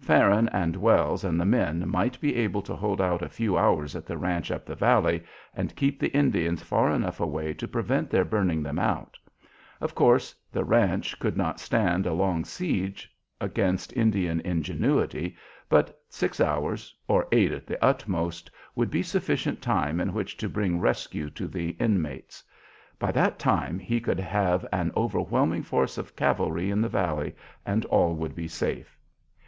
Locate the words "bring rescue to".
20.48-21.46